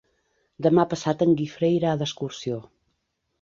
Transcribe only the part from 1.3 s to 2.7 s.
Guifré irà d'excursió.